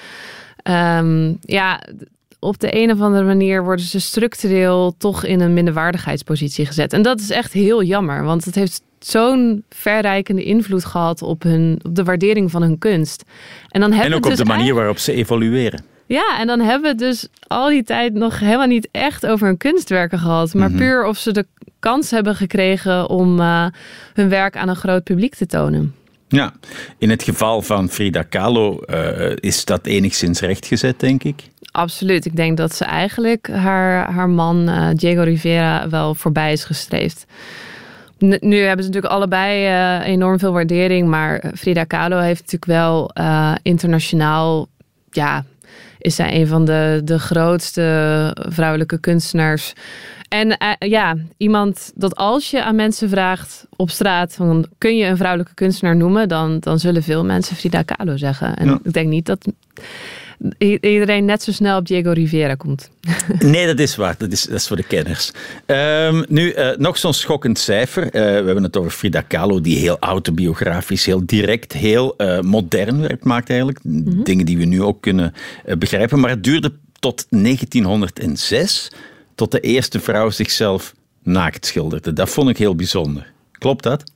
[0.63, 1.81] Ehm, ja,
[2.39, 6.93] op de een of andere manier worden ze structureel toch in een minderwaardigheidspositie gezet.
[6.93, 11.79] En dat is echt heel jammer, want het heeft zo'n verrijkende invloed gehad op, hun,
[11.83, 13.23] op de waardering van hun kunst.
[13.69, 15.83] En, dan hebben En ook op dus de manier waarop ze evolueren.
[16.07, 19.47] Ja, en dan hebben we het dus al die tijd nog helemaal niet echt over
[19.47, 20.53] hun kunstwerken gehad.
[20.53, 20.77] Maar Mhm.
[20.77, 21.45] puur of ze de
[21.79, 23.65] kans hebben gekregen om eh,
[24.13, 25.95] hun werk aan een groot publiek te tonen.
[26.27, 26.53] Ja,
[26.97, 31.43] in het geval van Frida Kahlo eh, is dat enigszins rechtgezet, denk ik.
[31.71, 32.25] Absoluut.
[32.25, 37.25] Ik denk dat ze eigenlijk haar, haar man eh, Diego Rivera wel voorbij is gestreefd.
[38.25, 39.67] N- Nu hebben ze natuurlijk allebei
[40.03, 41.07] enorm veel waardering.
[41.07, 43.11] Maar Frida Kahlo heeft natuurlijk wel
[43.61, 44.67] internationaal...
[45.11, 45.43] Ja,
[45.99, 49.73] is zij een van de, de grootste vrouwelijke kunstenaars.
[50.29, 54.33] En eh, ja, iemand dat als je aan mensen vraagt op straat...
[54.33, 56.27] Van, kun je een vrouwelijke kunstenaar noemen?
[56.27, 58.55] Dan, dan zullen veel mensen Frida Kahlo zeggen.
[58.55, 58.79] En Ja.
[58.83, 59.47] ik denk niet dat
[60.57, 62.89] iedereen net zo snel op Diego Rivera komt.
[63.39, 64.15] Nee, dat is waar.
[64.17, 65.31] Dat is, dat is voor de kenners.
[65.65, 68.03] Ehm, nu, eh, nog zo'n schokkend cijfer.
[68.03, 73.01] Eh, we hebben het over Frida Kahlo, die heel autobiografisch, heel direct, heel eh, modern
[73.01, 73.79] werk maakt eigenlijk.
[74.23, 75.33] Dingen die we nu ook kunnen
[75.77, 76.19] begrijpen.
[76.19, 78.91] Maar het duurde tot 1906
[79.35, 82.13] tot de eerste vrouw zichzelf naakt schilderde.
[82.13, 83.31] Dat vond ik heel bijzonder.
[83.51, 84.11] Klopt dat?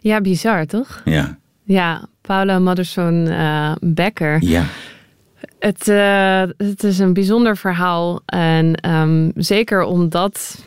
[0.00, 1.02] Ja, bizar toch?
[1.04, 1.38] Ja.
[1.64, 3.30] Ja, Paula Madderson
[3.80, 4.44] Becker.
[4.44, 4.64] Ja.
[5.62, 8.20] Het, eh, het is een bijzonder verhaal.
[8.26, 10.64] En ehm, zeker omdat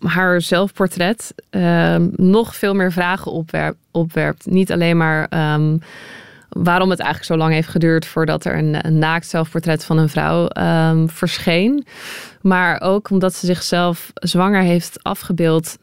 [0.00, 3.78] haar zelfportret ehm, nog veel meer vragen opwerpt.
[3.90, 4.46] opwerpt.
[4.46, 5.76] Niet alleen maar ehm,
[6.48, 10.08] waarom het eigenlijk zo lang heeft geduurd voordat er een, een naakt zelfportret van een
[10.08, 10.48] vrouw
[11.06, 11.86] verscheen.
[12.40, 15.78] Maar ook omdat ze zichzelf zwanger heeft afgebeeld.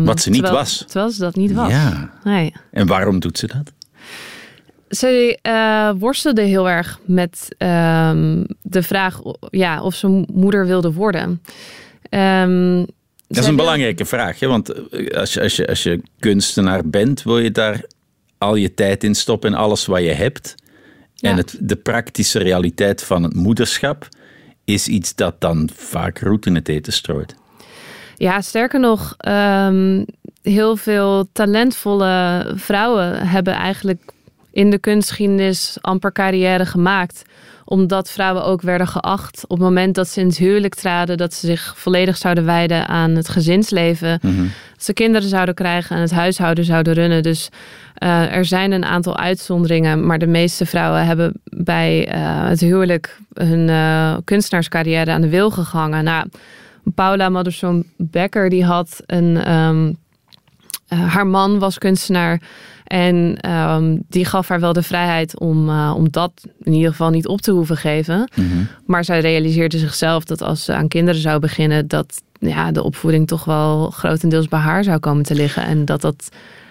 [0.00, 0.84] Wat ze niet terwijl- was.
[0.86, 1.70] Terwijl ze dat niet was.
[1.70, 2.10] Ja.
[2.24, 2.52] Nee.
[2.70, 3.72] En waarom doet ze dat?
[4.96, 11.42] Ze eh, worstelde heel erg met ehm, de vraag ja, of ze moeder wilde worden.
[12.08, 12.84] Ehm,
[13.28, 14.40] Dat is een belangrijke vraag.
[14.40, 14.46] Hè?
[14.46, 17.84] Want eh, als je, als, je, als je kunstenaar bent, wil je daar
[18.38, 20.54] al je tijd in stoppen en alles wat je hebt.
[21.14, 21.30] Ja.
[21.30, 24.08] En het, de praktische realiteit van het moederschap
[24.64, 27.34] is iets dat dan vaak roet in het eten strooit.
[28.16, 30.04] Ja, sterker nog, ehm,
[30.42, 34.14] heel veel talentvolle vrouwen hebben eigenlijk
[34.56, 37.22] in de kunstgeschiedenis amper carrière gemaakt.
[37.64, 41.34] Omdat vrouwen ook werden geacht op het moment dat ze in het huwelijk traden, dat
[41.34, 44.18] ze zich volledig zouden wijden aan het gezinsleven.
[44.22, 47.22] Dat ze kinderen zouden krijgen en het huishouden zouden runnen.
[47.22, 47.48] Dus
[47.94, 53.18] eh, er zijn een aantal uitzonderingen, maar de meeste vrouwen hebben bij eh, het huwelijk
[53.32, 56.04] hun eh, kunstenaarscarrière aan de wilgen gehangen.
[56.04, 56.26] Nou,
[56.94, 59.36] Paula Madderson Becker die had een.
[59.44, 59.92] ehm,
[60.88, 62.40] eh, haar man was kunstenaar.
[62.84, 67.10] En ehm, die gaf haar wel de vrijheid om, eh, om dat in ieder geval
[67.10, 68.30] niet op te hoeven geven.
[68.86, 73.26] Maar zij realiseerde zichzelf dat als ze aan kinderen zou beginnen, dat ja, de opvoeding
[73.26, 75.62] toch wel grotendeels bij haar zou komen te liggen.
[75.64, 76.28] En dat dat.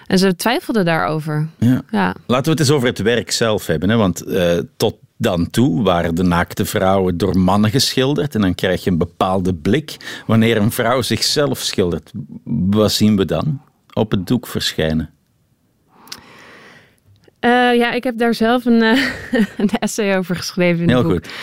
[0.07, 1.47] En ze twijfelde daarover.
[1.59, 1.81] Ja.
[1.91, 2.15] Ja.
[2.27, 3.89] Laten we het eens over het werk zelf hebben.
[3.89, 3.95] Hè?
[3.95, 8.35] Want eh, tot dan toe waren de naakte vrouwen door mannen geschilderd.
[8.35, 10.21] En dan krijg je een bepaalde blik.
[10.27, 12.11] Wanneer een vrouw zichzelf schildert,
[12.43, 13.61] wat zien we dan
[13.95, 15.09] op het doek verschijnen?
[17.39, 19.01] Eh, ja, ik heb daar zelf een, eh,
[19.57, 20.81] een essay over geschreven.
[20.81, 21.13] In Heel het boek.
[21.25, 21.33] goed.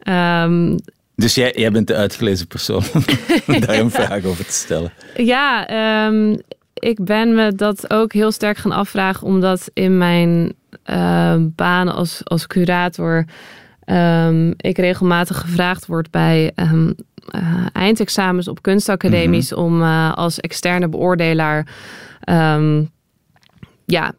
[0.00, 0.76] Ehm,
[1.14, 2.82] Dus jij, jij bent de uitgelezen persoon
[3.46, 4.92] om daar een vraag over te stellen.
[5.16, 6.36] Ja, ehm,
[6.74, 12.20] ik ben me dat ook heel sterk gaan afvragen, omdat in mijn eh, baan als,
[12.24, 13.24] als curator
[13.90, 16.92] ehm, ik regelmatig gevraagd word bij ehm,
[17.28, 21.66] eh, eindexamens op kunstacademies om eh, als externe beoordelaar
[22.20, 22.82] ehm,
[23.84, 24.12] ja,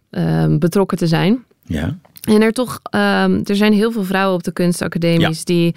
[0.50, 1.44] betrokken te zijn.
[1.64, 1.98] Ja.
[2.22, 2.80] En er toch,
[3.44, 5.76] er zijn heel veel vrouwen op de kunstacademies die.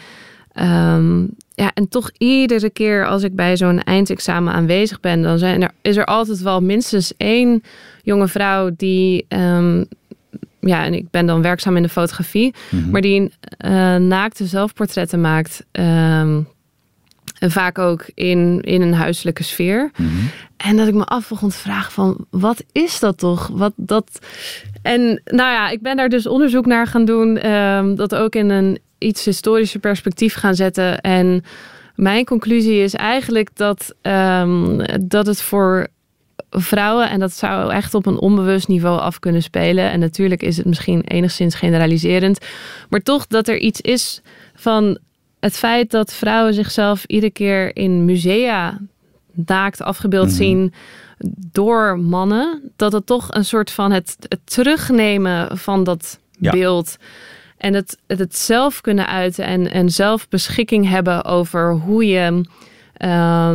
[1.54, 5.70] ja, en toch iedere keer als ik bij zo'n eindexamen aanwezig ben, dan zijn er,
[5.82, 7.62] is er altijd wel minstens één
[8.02, 9.26] jonge vrouw die.
[10.64, 12.54] Ehm, ja, en ik ben dan werkzaam in de fotografie,
[12.90, 15.64] maar die eh, naakte zelfportretten maakt.
[15.70, 16.40] ehm,
[17.38, 19.90] En vaak ook in, in een huiselijke sfeer.
[20.56, 23.48] En dat ik me af begon te vragen van, wat is dat toch?
[23.52, 24.18] Wat dat...
[24.82, 27.36] En nou ja, ik ben daar dus onderzoek naar gaan doen.
[27.38, 31.00] ehm, dat ook in een iets historischer perspectief gaan zetten.
[31.00, 31.44] En
[31.94, 35.86] mijn conclusie is eigenlijk dat, ehm, dat het voor
[36.58, 39.90] vrouwen, en dat zou echt op een onbewust niveau af kunnen spelen.
[39.90, 42.38] En natuurlijk is het misschien enigszins generaliserend.
[42.88, 44.20] Maar toch dat er iets is
[44.54, 44.98] van
[45.40, 48.78] het feit dat vrouwen zichzelf iedere keer in musea
[49.32, 50.34] naakt afgebeeld Mhm.
[50.36, 50.72] zien
[51.52, 52.72] door mannen.
[52.76, 56.50] Dat het toch een soort van het, het terugnemen van dat Ja.
[56.50, 56.96] beeld.
[57.58, 62.40] En het, het, het zelf kunnen uiten en, en zelf beschikking hebben over hoe je
[62.94, 63.50] eh,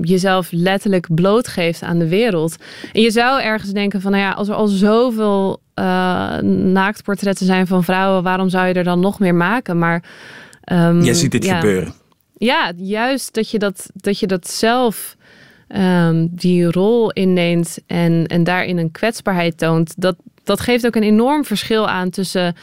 [0.00, 2.56] jezelf letterlijk blootgeeft aan de wereld.
[2.92, 7.66] En je zou ergens denken van, nou ja, als er al zoveel eh, naaktportretten zijn
[7.66, 9.78] van vrouwen, waarom zou je er dan nog meer maken?
[9.78, 10.02] Maar
[10.64, 11.58] ehm, Jij ziet dit ja.
[11.58, 11.94] gebeuren.
[12.38, 15.16] Ja, juist dat je dat, dat, je dat zelf
[16.20, 19.94] die rol inneemt en, en daarin een kwetsbaarheid toont.
[19.96, 22.54] Dat, dat geeft ook een enorm verschil aan tussen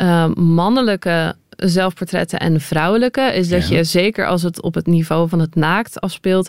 [0.00, 1.34] eh, mannelijke
[1.66, 3.20] zelfportretten en vrouwelijke.
[3.20, 3.76] Is dat Ja.
[3.76, 6.48] je zeker als het op het niveau van het naakt afspeelt,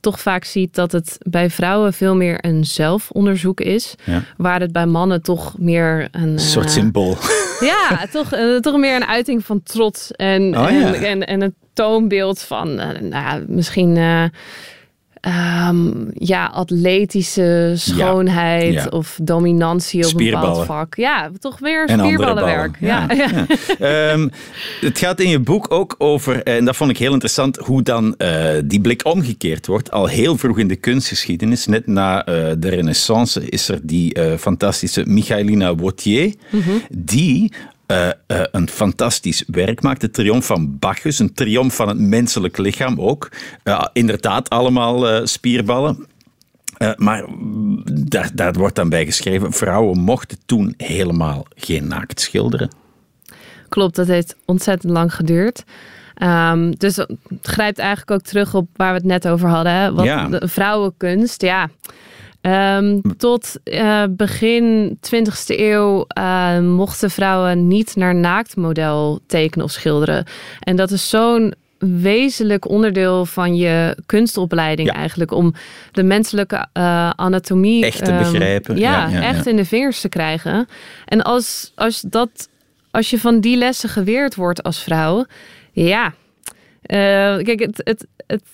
[0.00, 3.94] toch vaak ziet dat het bij vrouwen veel meer een zelfonderzoek is.
[4.04, 4.22] Ja.
[4.36, 6.22] Waar het bij mannen toch meer een.
[6.22, 7.16] Een soort eh, symbool.
[7.60, 10.10] ja, toch, eh, toch meer een uiting van trots.
[10.10, 10.94] En, Oh, ja.
[10.94, 13.96] en, en, en het toonbeeld van eh, nou, misschien
[15.20, 18.86] eh, ehm, ja, atletische schoonheid Ja.
[18.90, 20.94] of dominantie op een bepaald vak.
[20.96, 22.78] Ja, toch weer spierballenwerk.
[22.80, 23.06] ballen.
[23.08, 23.14] Ja.
[23.14, 23.46] Ja.
[24.10, 24.28] Ehm,
[24.80, 28.16] het gaat in je boek ook over, en dat vond ik heel interessant, hoe dan
[28.16, 29.90] eh, die blik omgekeerd wordt.
[29.90, 34.36] Al heel vroeg in de kunstgeschiedenis, net na eh, de Renaissance, is er die eh,
[34.38, 36.34] fantastische Michaelina Wautier,
[36.88, 37.52] die
[37.90, 38.14] eh, eh,
[38.50, 40.00] een fantastisch werk maakt.
[40.00, 43.28] De triomf van Bacchus, een triomf van het menselijk lichaam ook.
[43.92, 46.06] Inderdaad, allemaal eh, spierballen.
[46.96, 47.24] Maar
[47.92, 52.70] daar, daar wordt dan bij geschreven, vrouwen mochten toen helemaal geen naakt schilderen.
[53.68, 55.64] Klopt, dat heeft ontzettend lang geduurd.
[56.14, 57.08] Ehm, dus het
[57.42, 59.72] grijpt eigenlijk ook terug op waar we het net over hadden.
[59.72, 59.92] Hè?
[59.92, 60.28] Wat Ja.
[60.28, 61.68] de vrouwenkunst, ja.
[62.40, 70.24] Ehm, tot eh, begin 20e eeuw eh, mochten vrouwen niet naar naaktmodel tekenen of schilderen.
[70.60, 74.94] En dat is zo'n wezenlijk onderdeel van je kunstopleiding Ja.
[74.94, 75.32] eigenlijk.
[75.32, 75.54] Om
[75.92, 78.76] de menselijke eh, anatomie Echt te ehm, begrijpen.
[78.78, 80.68] Ja, Ja, ja, echt in de vingers te krijgen.
[81.04, 82.48] En als, als, dat,
[82.90, 85.24] als je van die lessen geweerd wordt als vrouw,
[85.72, 86.14] ja.
[86.82, 86.98] Eh,
[87.36, 88.50] kijk, het, het, het,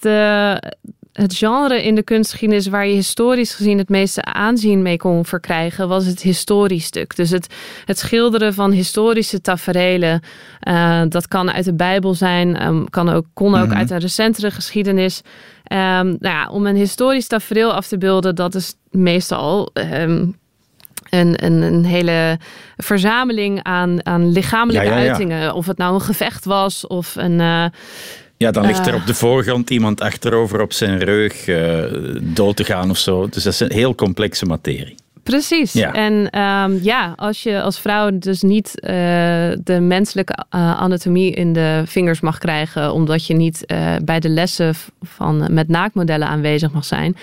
[1.16, 5.88] het genre in de kunstgeschiedenis waar je historisch gezien het meeste aanzien mee kon verkrijgen,
[5.88, 7.16] was het historisch stuk.
[7.16, 10.20] Dus het, het schilderen van historische taferelen.
[10.61, 14.50] eh, dat kan uit de Bijbel zijn, ehm, kan ook, kon ook uit een recentere
[14.50, 15.20] geschiedenis.
[15.64, 20.26] Ehm, nou ja, om een historisch tafereel af te beelden, dat is meestal ehm,
[21.11, 22.38] een, een, een hele
[22.76, 25.09] verzameling aan, aan lichamelijke Ja, ja, ja.
[25.09, 25.55] uitingen.
[25.55, 27.40] Of het nou een gevecht was of een.
[27.40, 27.64] eh,
[28.37, 29.01] Ja, dan ligt er Eh.
[29.01, 31.83] op de voorgrond iemand achterover op zijn reug eh,
[32.22, 33.29] dood te gaan of zo.
[33.29, 34.94] Dus dat is een heel complexe materie.
[35.22, 35.72] Precies.
[35.72, 35.92] Ja.
[35.92, 38.90] En ehm, ja, als je als vrouw dus niet eh,
[39.64, 43.64] de menselijke eh, anatomie in de vingers mag krijgen, omdat je niet
[44.05, 47.16] bij de lessen van met naaktmodellen aanwezig mag zijn,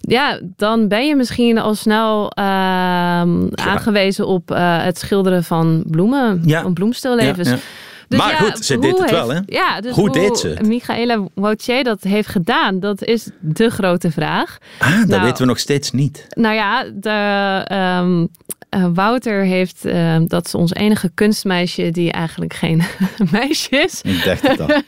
[0.00, 4.48] ja, dan ben je misschien al snel ehm, aangewezen op
[4.82, 6.62] het schilderen van bloemen, Ja.
[6.62, 7.48] van bloemstillevens.
[7.48, 7.60] Ja, ja.
[8.08, 9.40] Dus Maar ja, goed, ze deed het wel, hè?
[9.46, 10.66] Ja, dus Hoe deed ze het?
[10.66, 14.58] Michaela Wautier dat heeft gedaan, dat is de grote vraag.
[14.78, 16.26] Ah, dat Nou, weten we nog steeds niet.
[16.28, 18.26] Nou ja, de, ehm,
[18.68, 22.82] eh, Wouter heeft, ehm, dat is ons enige kunstmeisje die eigenlijk geen
[23.32, 24.02] meisje is.
[24.02, 24.68] Ik dacht het al.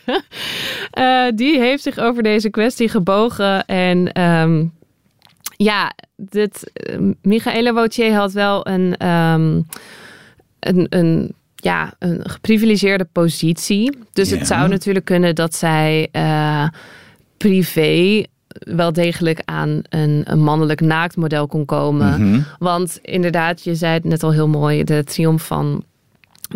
[0.90, 3.64] Eh, die heeft zich over deze kwestie gebogen.
[3.66, 4.64] En ehm,
[5.56, 8.94] ja, dit, eh, Michaela Wautier had wel een,
[10.60, 13.98] een, een, ja, een geprivilegeerde positie.
[14.12, 16.68] Dus het zou natuurlijk kunnen dat zij eh,
[17.36, 18.24] privé
[18.58, 22.28] wel degelijk aan een, een mannelijk naaktmodel kon komen.
[22.28, 22.40] Mhm.
[22.58, 25.84] Want inderdaad, je zei het net al heel mooi, de triomf van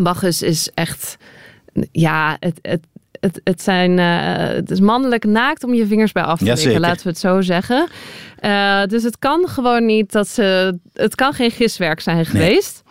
[0.01, 1.17] Bacchus is echt,
[1.93, 2.87] ja, het, het,
[3.21, 6.81] het, het, zijn, eh, het is mannelijk naakt om je vingers bij af te likken,
[6.81, 7.89] laten we het zo zeggen.
[8.39, 12.83] Eh, dus het kan gewoon niet dat ze, het kan geen giswerk zijn geweest.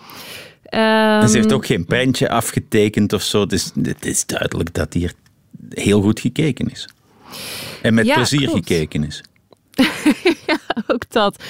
[0.74, 3.42] En ze heeft Ehm, ook geen prentje afgetekend of zo.
[3.42, 5.14] Het is, het is duidelijk dat hier
[5.70, 6.90] heel goed gekeken is.
[7.82, 8.68] En met Ja, plezier klopt.
[8.68, 9.22] gekeken is.
[10.88, 11.44] ook dat.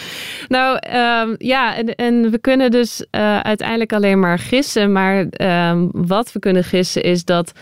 [0.48, 4.92] Nou ehm, ja, en, en we kunnen dus eh, uiteindelijk alleen maar gissen.
[4.92, 7.54] Maar ehm, wat we kunnen gissen is dat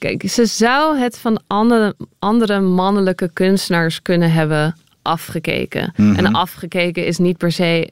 [0.00, 5.92] Kijk, ze zou het van andere, andere mannelijke kunstenaars kunnen hebben afgekeken.
[5.96, 7.90] En afgekeken is niet per se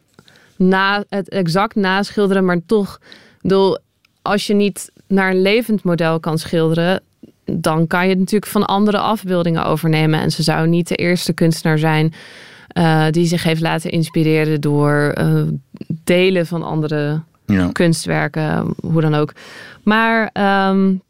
[0.59, 3.01] na, het exact naschilderen, maar toch,
[3.41, 3.79] bedoel,
[4.23, 7.03] als je niet naar een levend model kan schilderen,
[7.45, 10.21] dan kan je het natuurlijk van andere afbeeldingen overnemen.
[10.21, 12.15] En ze zou niet de eerste kunstenaar zijn
[12.79, 15.43] uh, die zich heeft laten inspireren door uh,
[16.05, 17.69] delen van andere ja.
[17.73, 19.33] kunstwerken, hoe dan ook.
[19.83, 20.31] Maar
[20.71, 21.03] um,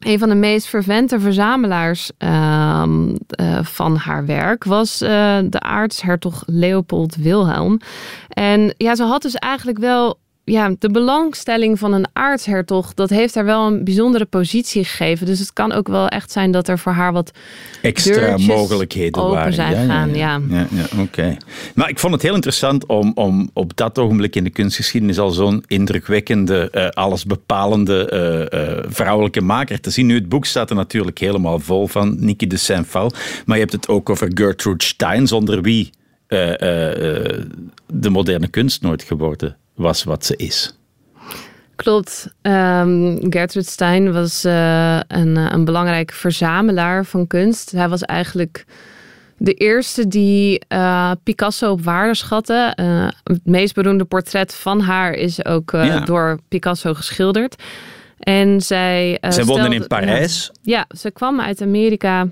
[0.00, 3.08] een van de meest vervente verzamelaars um,
[3.40, 5.08] uh, van haar werk was uh,
[5.44, 7.80] de aartshertog Leopold Wilhelm.
[8.28, 13.34] En ja, ze had dus eigenlijk wel ja, de belangstelling van een aartshertog, dat heeft
[13.34, 15.26] haar wel een bijzondere positie gegeven.
[15.26, 17.30] Dus het kan ook wel echt zijn dat er voor haar wat
[17.82, 19.52] extra mogelijkheden open waren.
[19.52, 20.40] zijn ja, ja, ja.
[20.48, 21.36] ja, ja Oké.
[21.74, 25.30] Maar ik vond het heel interessant om, om op dat ogenblik in de kunstgeschiedenis al
[25.30, 28.10] zo'n indrukwekkende, uh, allesbepalende
[28.52, 30.06] uh, uh, vrouwelijke maker te zien.
[30.06, 33.12] Nu, het boek staat er natuurlijk helemaal vol van Niki de Saint-Val.
[33.46, 35.90] Maar je hebt het ook over Gertrude Stein, zonder wie
[37.86, 40.74] de moderne kunst nooit geworden was wat ze is.
[41.76, 42.34] Klopt.
[42.42, 47.70] Um, Gertrude Stein was uh, een, eh, een belangrijke verzamelaar van kunst.
[47.70, 48.64] Hij was eigenlijk
[49.36, 52.76] de eerste die uh, Picasso op waarde schatte.
[52.80, 56.00] Uh, het meest beroemde portret van haar is ook ja.
[56.00, 57.62] door Picasso geschilderd.
[58.18, 59.18] En zij.
[59.28, 60.50] zij woonde in Parijs.
[60.62, 62.28] Ja, ze kwam uit Amerika.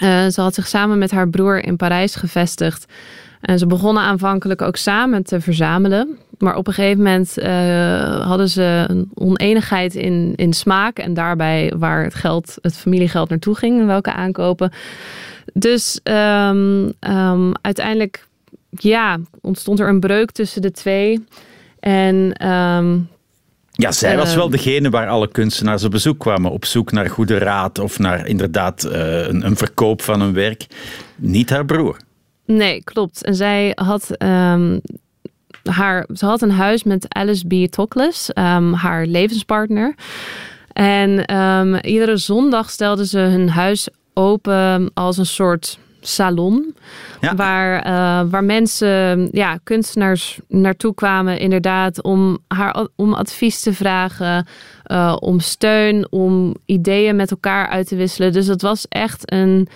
[0.00, 2.86] ze had zich samen met haar broer in Parijs gevestigd.
[3.42, 6.18] En ze begonnen aanvankelijk ook samen te verzamelen.
[6.38, 10.98] Maar op een gegeven moment uh, hadden ze een oneenigheid in, in smaak.
[10.98, 13.80] En daarbij waar het geld, het familiegeld naartoe ging.
[13.80, 14.72] En welke aankopen.
[15.52, 18.26] Dus um, um, uiteindelijk
[18.70, 21.24] ja, ontstond er een breuk tussen de twee.
[21.80, 23.08] En um,
[23.70, 26.50] ja, zij was wel degene waar alle kunstenaars op bezoek kwamen.
[26.50, 28.92] Op zoek naar goede raad of naar inderdaad uh,
[29.26, 30.66] een, een verkoop van een werk.
[31.16, 31.96] Niet haar broer.
[32.56, 33.24] Nee, klopt.
[33.24, 34.80] En zij had um,
[35.62, 37.72] haar, ze had een huis met Alice B.
[37.72, 39.94] Toklas, um, haar levenspartner.
[40.72, 46.74] En um, iedere zondag stelde ze hun huis open als een soort salon.
[47.20, 47.34] Ja.
[47.34, 54.46] Waar, uh, waar mensen, ja, kunstenaars naartoe kwamen, inderdaad, om haar om advies te vragen,
[54.86, 58.32] uh, om steun, om ideeën met elkaar uit te wisselen.
[58.32, 59.68] Dus het was echt een,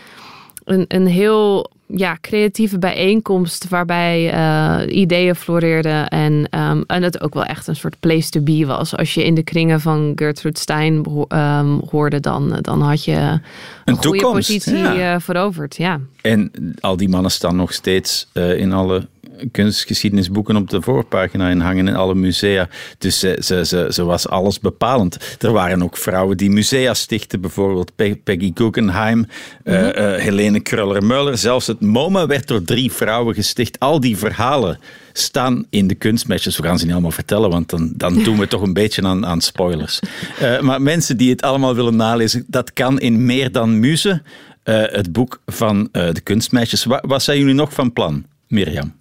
[0.67, 7.35] een, een heel ja, creatieve bijeenkomst waarbij uh, ideeën floreerden en, um, en het ook
[7.35, 8.97] wel echt een soort place to be was.
[8.97, 13.41] Als je in de kringen van Gertrude Stein um, hoorde, dan, dan had je een,
[13.85, 15.15] een goede positie ja.
[15.15, 15.77] uh, veroverd.
[15.77, 16.01] Ja.
[16.23, 16.51] En
[16.81, 19.07] al die mannen staan nog steeds uh, in alle
[19.53, 22.69] kunstgeschiedenisboeken op de voorpagina in hangen in alle musea.
[22.99, 25.37] Dus ze, ze, ze, ze, was alles bepalend.
[25.41, 27.93] Er waren ook vrouwen die musea stichten, bijvoorbeeld
[28.25, 29.27] Peggy Guggenheim, mm
[29.65, 29.75] -hmm.
[29.75, 31.39] uh, uh, Helene Kruller-Muller.
[31.39, 33.79] Zelfs het MoMA werd door drie vrouwen gesticht.
[33.79, 34.79] Al die verhalen
[35.13, 36.57] staan in de kunstmatches.
[36.57, 39.27] We gaan ze niet allemaal vertellen, want dan, dan doen we toch een beetje aan,
[39.27, 40.01] aan spoilers.
[40.43, 44.23] Uh, maar mensen die het allemaal willen nalezen, dat kan in meer dan muze.
[44.65, 46.85] het boek van de kunstmeisjes.
[46.85, 48.96] Wat, wat zijn jullie nog van plan, Mirjam?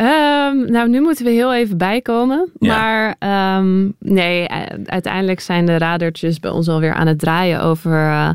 [0.00, 2.50] Um, nou, nu moeten we heel even bijkomen.
[2.58, 2.76] Ja.
[3.18, 4.48] Maar um, nee,
[4.84, 8.30] uiteindelijk zijn de radertjes bij ons alweer aan het draaien over uh,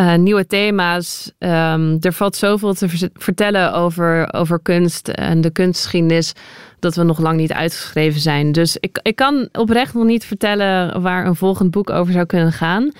[0.00, 1.32] uh, nieuwe thema's.
[1.38, 6.32] Um, er valt zoveel te vertellen over, over kunst en de kunstgeschiedenis
[6.78, 8.52] dat we nog lang niet uitgeschreven zijn.
[8.52, 12.52] Dus ik, ik kan oprecht nog niet vertellen waar een volgend boek over zou kunnen
[12.52, 12.92] gaan.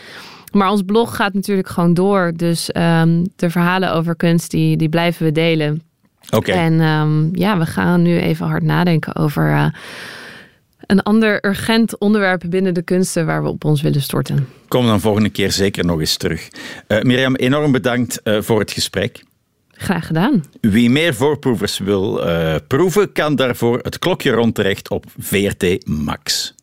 [0.53, 2.33] Maar ons blog gaat natuurlijk gewoon door.
[2.37, 2.67] Dus
[3.37, 5.83] de verhalen over kunst, die, die blijven we delen.
[6.37, 6.57] Okay.
[6.57, 9.67] En um, ja, we gaan nu even hard nadenken over uh,
[10.87, 14.49] een ander urgent onderwerp binnen de kunsten waar we op ons willen storten.
[14.69, 16.49] Kom dan volgende keer zeker nog eens terug.
[16.89, 19.25] Uh, Mirjam, enorm bedankt uh, voor het gesprek.
[19.71, 20.45] Graag gedaan.
[20.61, 22.21] Wie meer voorproevers wil
[22.67, 26.55] proeven, kan daarvoor het klokje rond terecht op VRT Max.